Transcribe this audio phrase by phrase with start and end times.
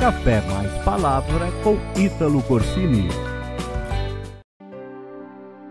[0.00, 3.06] Café Mais Palavra com Ítalo Corsini.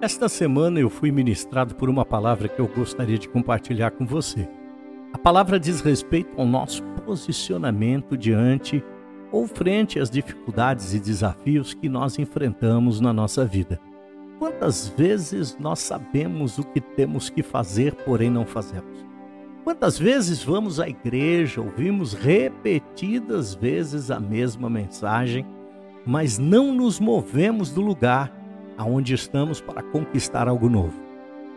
[0.00, 4.48] Esta semana eu fui ministrado por uma palavra que eu gostaria de compartilhar com você.
[5.12, 8.82] A palavra diz respeito ao nosso posicionamento diante
[9.30, 13.78] ou frente às dificuldades e desafios que nós enfrentamos na nossa vida.
[14.38, 19.04] Quantas vezes nós sabemos o que temos que fazer, porém não fazemos?
[19.64, 25.46] Quantas vezes vamos à igreja, ouvimos repetidas vezes a mesma mensagem,
[26.04, 28.30] mas não nos movemos do lugar
[28.76, 30.92] aonde estamos para conquistar algo novo?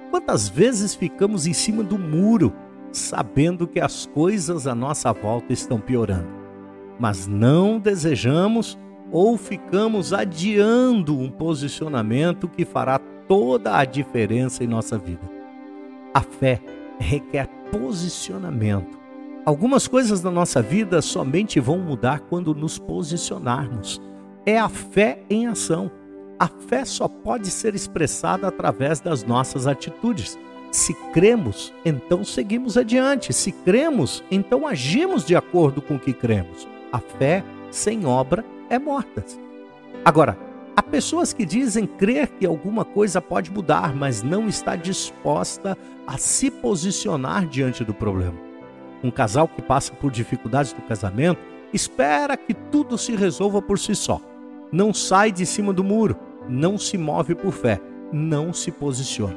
[0.10, 2.54] Quantas vezes ficamos em cima do muro,
[2.94, 6.30] sabendo que as coisas à nossa volta estão piorando,
[6.98, 8.80] mas não desejamos
[9.12, 15.30] ou ficamos adiando um posicionamento que fará toda a diferença em nossa vida?
[16.14, 16.62] A fé
[17.00, 18.98] requer posicionamento.
[19.46, 24.02] Algumas coisas na nossa vida somente vão mudar quando nos posicionarmos.
[24.46, 25.90] É a fé em ação.
[26.38, 30.38] A fé só pode ser expressada através das nossas atitudes.
[30.72, 33.32] Se cremos, então seguimos adiante.
[33.34, 36.68] Se cremos, então agimos de acordo com o que cremos.
[36.92, 39.24] A fé sem obra é morta.
[40.04, 40.38] Agora,
[40.78, 45.76] Há pessoas que dizem crer que alguma coisa pode mudar, mas não está disposta
[46.06, 48.38] a se posicionar diante do problema.
[49.04, 51.42] Um casal que passa por dificuldades no casamento
[51.74, 54.22] espera que tudo se resolva por si só.
[54.72, 56.16] Não sai de cima do muro,
[56.48, 57.82] não se move por fé,
[58.14, 59.36] não se posiciona.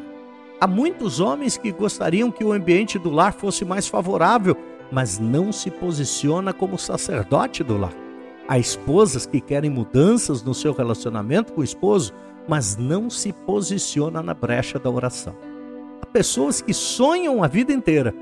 [0.61, 4.55] Há muitos homens que gostariam que o ambiente do lar fosse mais favorável,
[4.93, 8.10] mas não se posiciona como sacerdote do lar.
[8.51, 12.13] Há esposas que querem mudanças no seu relacionamento com o esposo,
[12.49, 15.37] mas não se posiciona na brecha da oração.
[16.03, 18.13] Há pessoas que sonham a vida inteira,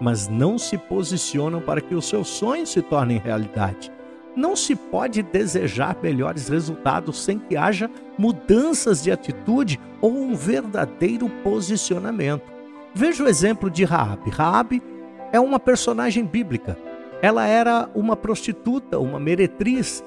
[0.00, 3.92] mas não se posicionam para que os seus sonhos se tornem realidade.
[4.34, 11.28] Não se pode desejar melhores resultados sem que haja mudanças de atitude ou um verdadeiro
[11.42, 12.50] posicionamento.
[12.94, 14.30] Veja o exemplo de Raabe.
[14.30, 14.82] Raabe
[15.30, 16.74] é uma personagem bíblica
[17.22, 20.04] ela era uma prostituta, uma meretriz.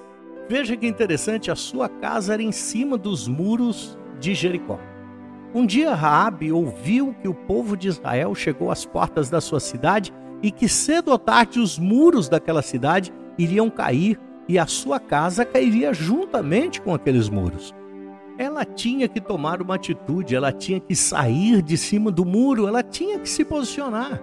[0.50, 4.80] Veja que interessante, a sua casa era em cima dos muros de Jericó.
[5.54, 10.14] Um dia Raabe ouviu que o povo de Israel chegou às portas da sua cidade
[10.42, 15.44] e que cedo ou tarde os muros daquela cidade iriam cair e a sua casa
[15.44, 17.74] cairia juntamente com aqueles muros.
[18.38, 22.84] Ela tinha que tomar uma atitude, ela tinha que sair de cima do muro, ela
[22.84, 24.22] tinha que se posicionar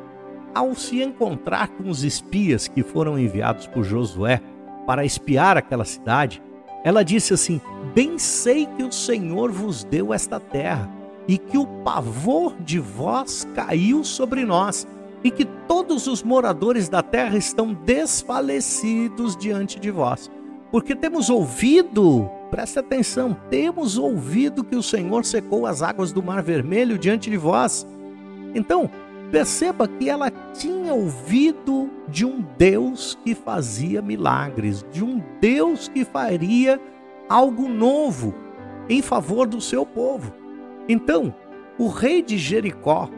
[0.54, 4.40] ao se encontrar com os espias que foram enviados por Josué
[4.86, 6.42] para espiar aquela cidade,
[6.84, 7.60] ela disse assim:
[7.94, 10.90] Bem sei que o Senhor vos deu esta terra,
[11.26, 14.86] e que o pavor de vós caiu sobre nós,
[15.22, 20.30] e que todos os moradores da terra estão desfalecidos diante de vós.
[20.70, 26.42] Porque temos ouvido, preste atenção, temos ouvido que o Senhor secou as águas do Mar
[26.42, 27.86] Vermelho diante de vós.
[28.54, 28.90] Então,
[29.34, 36.04] Perceba que ela tinha ouvido de um Deus que fazia milagres, de um Deus que
[36.04, 36.80] faria
[37.28, 38.32] algo novo
[38.88, 40.32] em favor do seu povo.
[40.88, 41.34] Então,
[41.76, 43.10] o rei de Jericó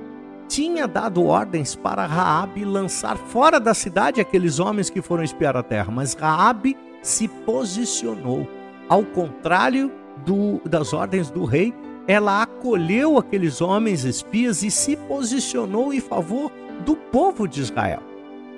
[0.49, 5.63] tinha dado ordens para Raabe lançar fora da cidade aqueles homens que foram espiar a
[5.63, 8.49] terra, mas Raabe se posicionou
[8.89, 9.93] ao contrário
[10.25, 11.75] do, das ordens do rei
[12.07, 16.53] ela acolheu aqueles homens espias e se posicionou em favor
[16.85, 18.01] do povo de Israel.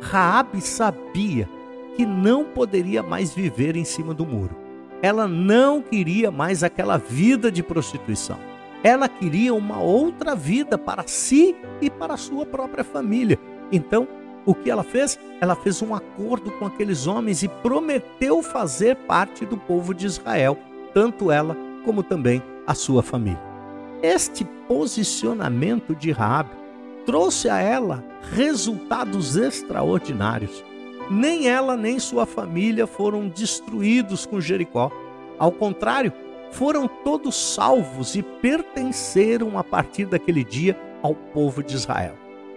[0.01, 1.49] Raabe sabia
[1.97, 4.57] que não poderia mais viver em cima do muro.
[5.01, 8.39] Ela não queria mais aquela vida de prostituição.
[8.85, 13.39] Ela queria uma outra vida para si e para a sua própria família.
[13.73, 14.07] Então,
[14.45, 15.19] o que ela fez?
[15.41, 20.57] Ela fez um acordo com aqueles homens e prometeu fazer parte do povo de Israel,
[20.95, 23.41] tanto ela como também a sua família.
[24.03, 26.51] Este posicionamento de Raabe
[27.07, 30.63] trouxe a ela resultados extraordinários.
[31.11, 34.93] Nem ela nem sua família foram destruídos com Jericó.
[35.39, 36.13] Ao contrário,
[36.51, 42.15] foram todos salvos e pertenceram a partir daquele dia ao povo de Israel.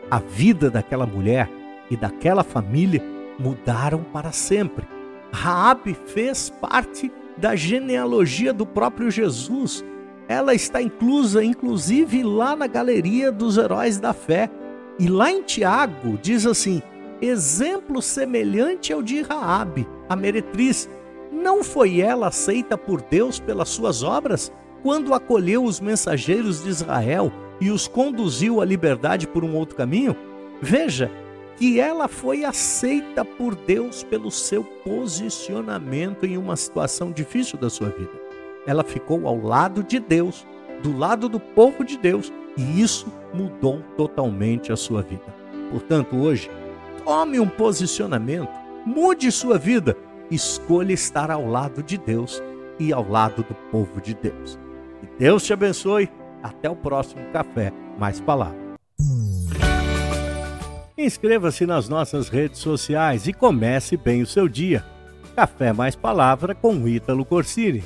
[0.10, 1.50] A vida daquela mulher
[1.90, 3.02] e daquela família
[3.40, 4.86] mudaram para sempre.
[5.32, 9.86] Raabe fez parte da genealogia do próprio Jesus.
[10.28, 14.50] Ela está inclusa, inclusive, lá na galeria dos heróis da fé.
[14.98, 16.82] E lá em Tiago diz assim:
[17.22, 20.90] exemplo semelhante ao de Raabe, a meretriz.
[21.32, 24.52] Não foi ela aceita por Deus pelas suas obras
[24.84, 30.16] quando acolheu os mensageiros de Israel e os conduziu à liberdade por um outro caminho?
[30.62, 31.10] Veja
[31.56, 37.90] que ela foi aceita por Deus pelo seu posicionamento em uma situação difícil da sua
[37.90, 38.21] vida.
[38.66, 40.46] Ela ficou ao lado de Deus,
[40.84, 45.34] do lado do povo de Deus, e isso mudou totalmente a sua vida.
[45.72, 46.50] Portanto, hoje,
[47.04, 48.52] tome um posicionamento,
[48.86, 49.96] mude sua vida,
[50.30, 52.42] escolha estar ao lado de Deus
[52.80, 54.60] e ao lado do povo de Deus.
[55.00, 56.10] Que Deus te abençoe.
[56.44, 58.58] Até o próximo Café Mais Palavra.
[60.98, 64.84] Inscreva-se nas nossas redes sociais e comece bem o seu dia.
[65.36, 67.84] Café Mais Palavra com Ítalo Corsini.